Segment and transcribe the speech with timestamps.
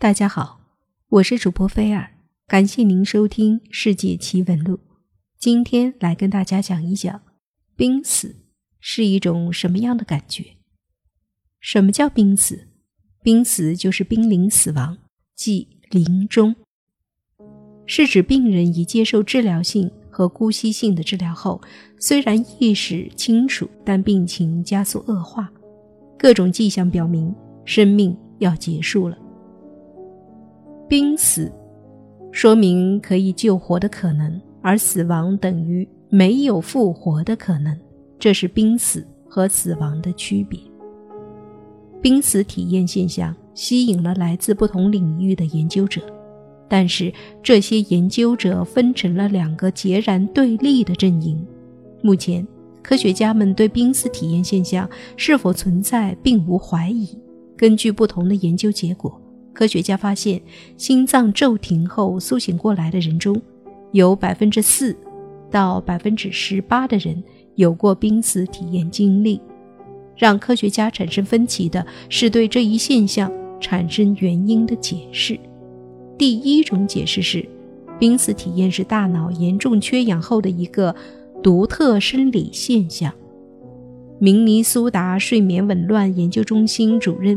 [0.00, 0.60] 大家好，
[1.08, 2.10] 我是主播菲尔，
[2.46, 4.76] 感谢您收听《世界奇闻录》。
[5.40, 7.20] 今天来跟大家讲一讲，
[7.74, 8.36] 濒死
[8.78, 10.58] 是一种什么样的感觉？
[11.58, 12.68] 什么叫濒死？
[13.24, 14.98] 濒死就是濒临死亡，
[15.34, 16.54] 即临终，
[17.84, 21.60] 是指病人已接受治疗性和姑息性的治疗后，
[21.98, 25.52] 虽然意识清楚，但病情加速恶化，
[26.16, 27.34] 各种迹象表明
[27.64, 29.18] 生命要结束了。
[30.88, 31.52] 濒死，
[32.32, 37.78] 说明可以救活的可能，而死亡等于没有复活的可能，
[38.18, 40.58] 这是濒死和死亡的区别。
[42.00, 46.00] 濒死体验现象吸引了来自不同领域的研究者，
[46.70, 47.12] 但是
[47.42, 51.46] 这些研究者分成了两个截然对立的阵营。
[52.00, 52.46] 目前，
[52.82, 57.08] 科学家们对濒死体验现象是否存在并无怀疑。
[57.58, 59.20] 根据不同的研究结果。
[59.58, 60.40] 科学家发现，
[60.76, 63.42] 心脏骤停后苏醒过来的人中，
[63.90, 64.96] 有百分之四
[65.50, 67.20] 到百分之十八的人
[67.56, 69.40] 有过濒死体验经历。
[70.16, 75.36] 让科学家产生分歧的是对这一现象产生原因的解释。
[76.16, 77.44] 第一种解释是，
[77.98, 80.94] 濒死体验是大脑严重缺氧后的一个
[81.42, 83.12] 独特生理现象。
[84.20, 87.36] 明尼苏达睡眠紊乱研究中心主任。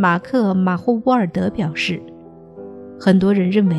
[0.00, 2.00] 马克·马霍沃尔德表示，
[3.00, 3.74] 很多人认为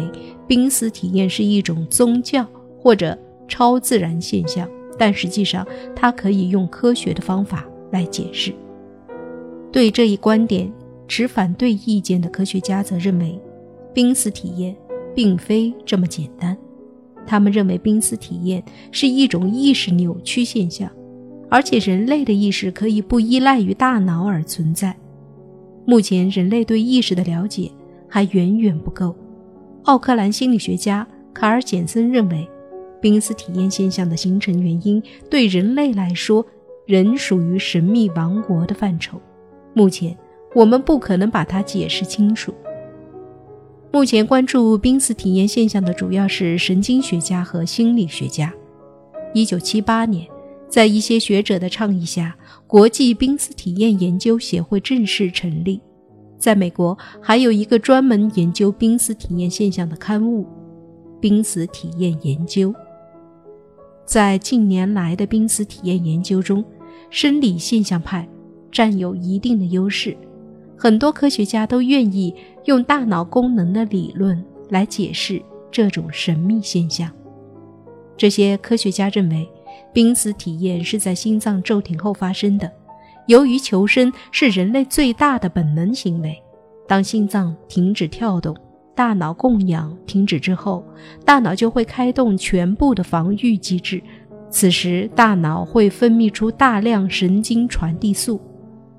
[0.46, 2.46] 濒死体验是一种宗教
[2.78, 3.18] 或者
[3.48, 8.54] 超自然现象，但实际上它可以用科学的方法来解释。
[9.72, 10.70] 对这一观点
[11.08, 13.40] 持反对意见的科学家则认为，
[13.94, 14.76] 濒死体验
[15.16, 16.58] 并非这么简单。
[17.26, 20.92] 他们认为濒死体验是一种意识扭曲现象，
[21.50, 24.94] 而且人类的意识可以不依赖于大脑而存在。
[25.90, 27.72] 目前，人类对意识的了解
[28.08, 29.16] 还远远不够。
[29.86, 32.48] 奥克兰心理学家卡尔·简森认为，
[33.02, 35.02] 濒死体验现象的形成原因
[35.32, 36.46] 对人类来说
[36.86, 39.20] 仍属于神秘王国的范畴。
[39.74, 40.16] 目前，
[40.54, 42.54] 我们不可能把它解释清楚。
[43.92, 48.54] 目前关注濒死体验现象的主要是神经学家和心理学家。
[49.34, 50.28] 1978年。
[50.70, 52.38] 在一些学者的倡议下，
[52.68, 55.82] 国际濒死体验研究协会正式成立。
[56.38, 60.44] 在美国，还有一个专门研究濒死体验现象的刊物
[61.20, 62.70] 《濒死体验研究》。
[64.06, 66.64] 在近年来的濒死体验研究中，
[67.10, 68.30] 生理现象派
[68.72, 70.16] 占有一定的优势。
[70.78, 72.34] 很多科学家都愿意
[72.66, 75.42] 用大脑功能的理论来解释
[75.72, 77.12] 这种神秘现象。
[78.16, 79.50] 这些科学家认为。
[79.94, 82.72] 濒死体验是在心脏骤停后发生的。
[83.28, 86.36] 由于求生是人类最大的本能行为，
[86.88, 88.56] 当心脏停止跳动，
[88.96, 90.84] 大脑供氧停止之后，
[91.24, 94.02] 大脑就会开动全部的防御机制。
[94.50, 98.42] 此时，大脑会分泌出大量神经传递素，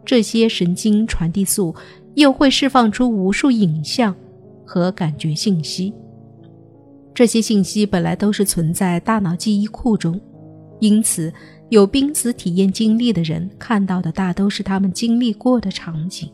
[0.04, 1.74] 这些神经传递素
[2.14, 4.14] 又会释放出无数影像
[4.64, 5.92] 和感觉信息。
[7.12, 10.20] 这些信息本来都是存在大脑记忆库中。
[10.80, 11.32] 因此，
[11.68, 16.28] 有濒死体验经历的人看到的大都是他们经历过的场景。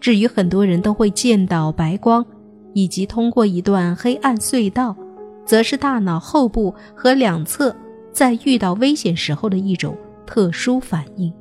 [0.00, 2.24] 至于很多人都会见到白光，
[2.72, 4.96] 以及通过一段黑暗隧道，
[5.44, 7.74] 则是大脑后部和两侧
[8.12, 11.32] 在遇到危险时候的一种特殊反应。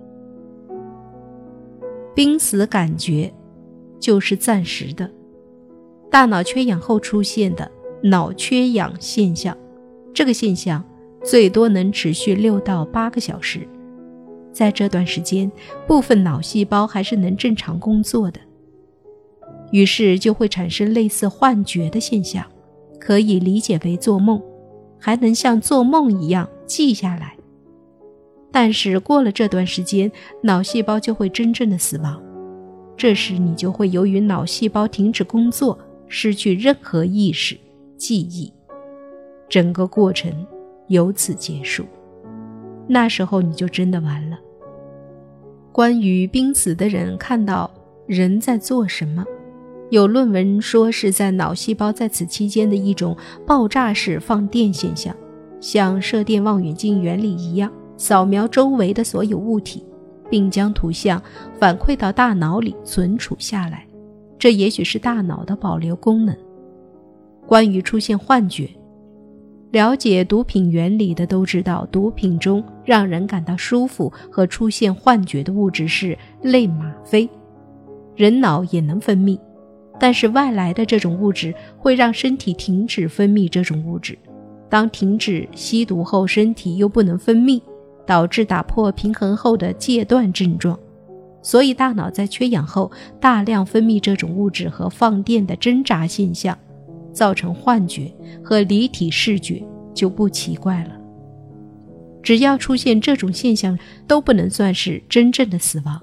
[2.16, 3.34] 濒死感觉
[4.00, 5.10] 就是暂时的，
[6.12, 7.70] 大脑缺氧后出现的
[8.04, 9.58] 脑缺氧现象。
[10.14, 10.84] 这个现象。
[11.24, 13.68] 最多能持续六到八个小时，
[14.52, 15.52] 在这段时间，
[15.86, 18.40] 部分脑细胞还是能正常工作的，
[19.72, 22.46] 于是就会产生类似幻觉的现象，
[23.00, 24.42] 可以理解为做梦，
[24.98, 27.36] 还能像做梦一样记下来。
[28.52, 32.20] 但是过了这段时间，脑细胞就会真正的死亡，
[32.98, 35.78] 这时你就会由于脑细胞停止工作，
[36.08, 37.56] 失去任何意识、
[37.98, 38.52] 记忆，
[39.48, 40.34] 整个过程。
[40.90, 41.86] 由此结束，
[42.88, 44.38] 那时候你就真的完了。
[45.72, 47.72] 关于濒死的人看到
[48.06, 49.24] 人在做什么，
[49.92, 53.16] 有论文说是在脑细胞在此期间的一种
[53.46, 55.16] 爆炸式放电现象，
[55.62, 59.86] 像射电望远镜原理一样，扫描周围的所有物体，
[60.30, 61.22] 并将图像
[61.60, 63.86] 反馈到大脑里存储下来。
[64.40, 66.36] 这也许是大脑的保留功能。
[67.46, 68.70] 关于出现幻觉。
[69.72, 77.30] 了解毒品原理的都知道，毒品中让人感到舒服和出现幻觉的物质是类吗啡，
[78.16, 79.40] 人脑也能分泌。
[80.00, 84.18] 但是外来的这种物质会让身体停止分泌这种物质。
[84.70, 87.62] 当停止吸毒后，身体又不能分泌，
[88.08, 90.80] 导致打破平衡后的戒断症状。
[91.42, 96.58] 所以，大脑在缺氧后大量分泌这种物质和放电的挣扎现象，
[97.14, 98.14] 造成幻觉
[98.44, 99.64] 和离体视觉
[99.94, 101.00] 就不奇怪了。
[102.22, 103.78] 只要出现这种现象，
[104.08, 106.00] 都不能算是真正的死亡，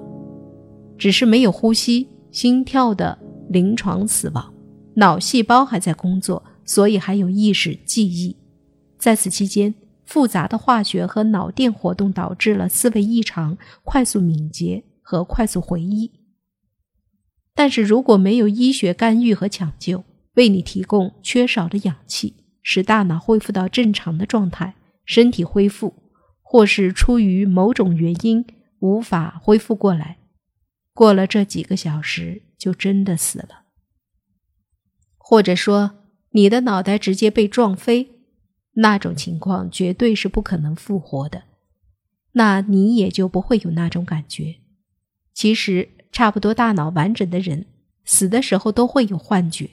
[0.97, 3.19] 只是没有呼吸、心跳的
[3.49, 4.55] 临床死亡，
[4.94, 8.37] 脑细胞还在工作，所以还有意识、记忆。
[8.99, 9.75] 在此期间，
[10.05, 14.85] 复杂的化学和脑电活动导致了思维异常、快速敏捷。
[15.09, 16.11] 和快速回忆，
[17.55, 20.02] 但是如果没有医学干预和抢救，
[20.37, 24.75] 为你提供缺少的氧气，使大脑恢复到正常的状态，
[25.05, 25.94] 身体恢复，
[26.41, 28.47] 或是出于某种原因
[28.81, 30.19] 无法恢复过来，
[30.94, 33.65] 过了这几个小时就真的死了。
[35.19, 35.93] 或者说
[36.31, 38.11] 你的脑袋直接被撞飞，
[38.75, 41.44] 那种情况绝对是不可能复活的，
[42.33, 44.56] 那你也就不会有那种感觉。
[45.33, 47.67] 其实，差不多大脑完整的人
[48.05, 49.71] 死的时候都会有幻觉，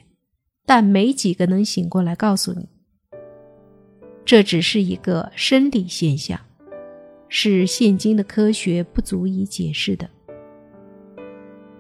[0.66, 2.70] 但没几个能醒过来告诉你，
[4.24, 6.40] 这只是一个生理现象，
[7.28, 10.10] 是现今的科学不足以解释的。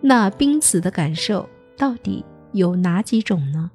[0.01, 1.47] 那濒死的感受
[1.77, 3.71] 到底有哪几种呢？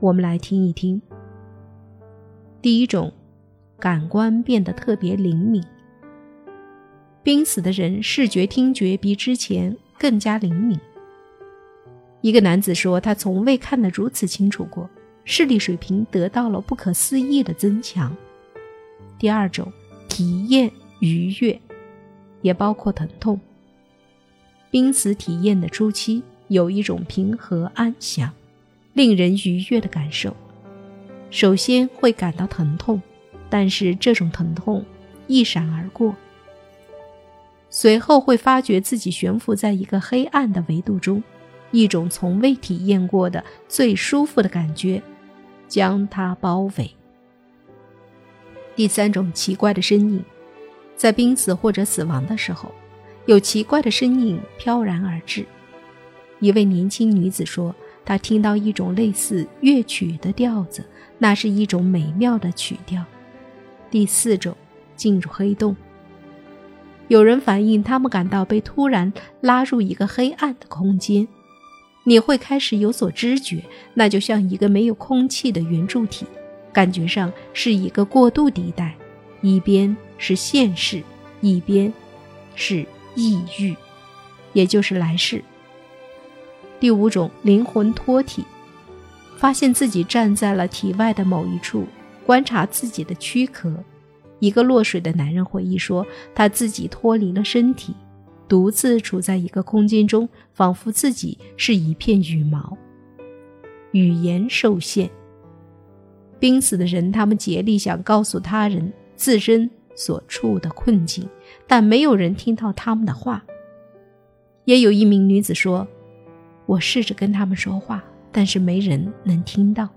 [0.00, 1.00] 我们来听一听。
[2.60, 3.12] 第一种，
[3.78, 5.64] 感官变得特别灵敏。
[7.22, 10.78] 濒死的人视觉、听觉比之前更加灵敏。
[12.20, 14.88] 一个男子说：“他从未看得如此清楚过，
[15.24, 18.14] 视力水平得到了不可思议的增强。”
[19.18, 19.72] 第二种
[20.08, 20.70] 体验
[21.00, 21.60] 愉悦，
[22.42, 23.40] 也包括疼痛。
[24.70, 28.32] 濒死体验的初期有一种平和安详、
[28.92, 30.36] 令人愉悦的感受。
[31.30, 33.00] 首先会感到疼痛，
[33.48, 34.84] 但是这种疼痛
[35.26, 36.14] 一闪而过。
[37.70, 41.22] 随后会发觉自己悬浮在一个黑暗的维度中，
[41.70, 45.02] 一种从未体验过的最舒服的感觉
[45.66, 46.90] 将他包围。
[48.74, 50.24] 第三种奇怪的身影，
[50.96, 52.72] 在濒死或者死亡的时候，
[53.26, 55.44] 有奇怪的身影飘然而至。
[56.40, 57.74] 一位年轻女子说，
[58.04, 60.84] 她听到一种类似乐曲的调子，
[61.18, 63.04] 那是一种美妙的曲调。
[63.90, 64.56] 第四种，
[64.94, 65.74] 进入黑洞。
[67.08, 71.26] 有人反映，他们感到被突然拉入一个黑暗的空间，
[72.08, 73.62] 你会开始有所知觉，
[73.92, 76.24] 那就像一个没有空气的圆柱体，
[76.72, 78.96] 感觉上是一个过渡地带，
[79.42, 81.02] 一边是现世，
[81.42, 81.92] 一边
[82.54, 83.76] 是异域，
[84.54, 85.44] 也就是来世。
[86.80, 88.42] 第五种灵魂脱体，
[89.36, 91.86] 发现自己站在了体外的某一处，
[92.24, 93.70] 观察自己的躯壳。
[94.38, 97.94] 一个落水的男人回忆说：“他自己脱离了身体，
[98.48, 102.76] 独自处在一个空间中，仿佛自己是一片羽毛，
[103.92, 105.10] 语言受限。
[106.40, 111.28] 濒死的人，他们竭力想告诉他人自身所处的困境，
[111.66, 113.44] 但没有人听到他们的话。”
[114.64, 115.86] 也有一名女子说
[116.66, 119.88] ：“我试着跟他们说话，但是没人能听到。”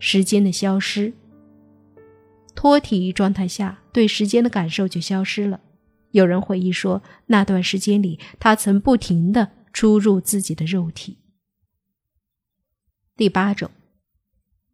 [0.00, 1.12] 时间的消失。
[2.54, 5.60] 脱体状态下，对时间的感受就消失了。
[6.10, 11.18] 有人回忆说，那段时间里，他曾不停的出入自己的肉体。
[13.16, 13.70] 第八种，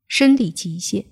[0.07, 1.07] 生理极限。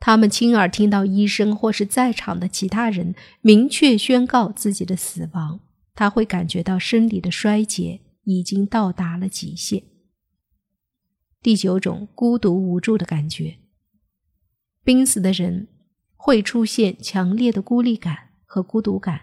[0.00, 5.60] 他们亲耳听到医生或是在场的其他人明确宣告自己的死亡，
[5.94, 9.84] 他会感觉到生理的衰竭已经到达了极限。
[11.40, 13.58] 第九种，孤独无助的感觉。
[14.82, 15.68] 濒死的人
[16.16, 19.18] 会出现强烈的孤立感和孤独感。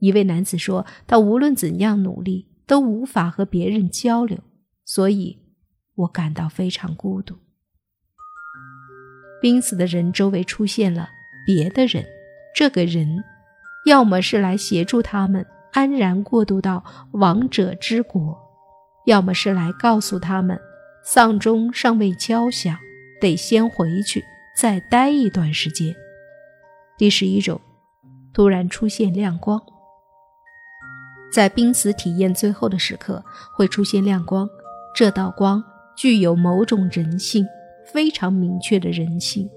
[0.00, 4.36] 一位男子说：“他无论怎样努力，都无法和别人交流，
[4.84, 5.38] 所以
[5.94, 7.36] 我感到非常孤独。”
[9.40, 11.08] 濒死的人周围出现了
[11.46, 12.04] 别的人，
[12.52, 13.22] 这个人
[13.86, 18.36] 要么是来协助他们安然过渡到亡者之国，
[19.06, 20.60] 要么是来告诉他们
[21.04, 22.76] 丧钟尚未敲响，
[23.20, 24.24] 得先回去。
[24.56, 25.94] 再待一段时间。
[26.96, 27.60] 第十一种，
[28.34, 29.62] 突然出现亮光，
[31.32, 33.24] 在濒死体验最后的时刻
[33.56, 34.48] 会出现亮光，
[34.94, 35.62] 这道光
[35.96, 37.46] 具有某种人性，
[37.92, 39.48] 非常明确的人性。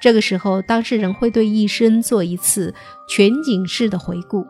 [0.00, 2.74] 这个时候，当事人会对一生做一次
[3.08, 4.44] 全景式的回顾，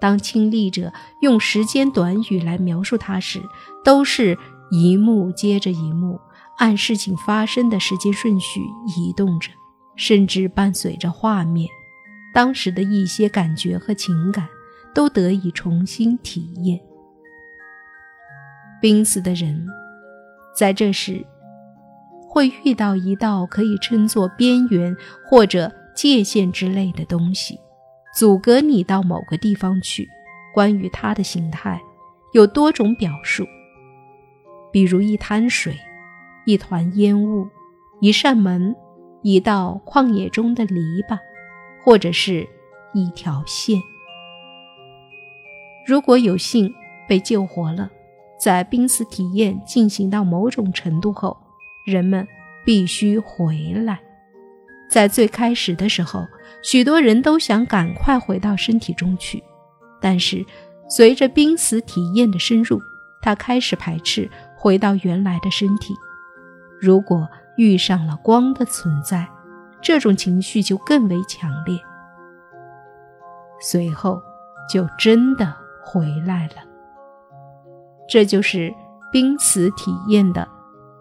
[0.00, 3.40] 当亲历者用时间短语来描述它时，
[3.84, 4.38] 都是
[4.70, 6.18] 一幕接着一幕，
[6.56, 8.60] 按事情发生的时间顺序
[8.96, 9.50] 移动着，
[9.96, 11.68] 甚至伴随着画面，
[12.32, 14.48] 当时的一些感觉和情感
[14.94, 16.80] 都得以重新体验。
[18.80, 19.66] 濒死的人，
[20.56, 21.24] 在这时
[22.28, 24.96] 会遇到一道可以称作边缘
[25.28, 27.58] 或者界限之类的东西。
[28.16, 30.08] 阻隔你到某个地方去。
[30.52, 31.80] 关于它的形态，
[32.32, 33.46] 有多种表述，
[34.72, 35.78] 比如一滩水、
[36.44, 37.48] 一团烟雾、
[38.00, 38.74] 一扇门、
[39.22, 41.16] 一道旷野中的篱笆，
[41.84, 42.46] 或者是
[42.92, 43.80] 一条线。
[45.86, 46.72] 如果有幸
[47.08, 47.90] 被救活了，
[48.38, 51.36] 在濒死体验进行到某种程度后，
[51.84, 52.26] 人们
[52.64, 54.00] 必须回来。
[54.88, 56.26] 在最开始的时候，
[56.62, 59.42] 许多人都想赶快回到身体中去，
[60.00, 60.44] 但是
[60.88, 62.80] 随着濒死体验的深入，
[63.22, 65.94] 他开始排斥回到原来的身体。
[66.80, 69.28] 如果遇上了光的存在，
[69.82, 71.78] 这种情绪就更为强烈。
[73.60, 74.20] 随后
[74.72, 76.54] 就真的回来了。
[78.08, 78.74] 这就是
[79.12, 80.48] 濒死体验的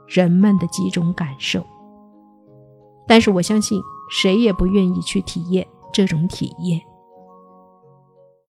[0.07, 1.65] 人们的几种感受。
[3.07, 3.81] 但是我相信，
[4.12, 6.81] 谁也不愿意去体验这种体验。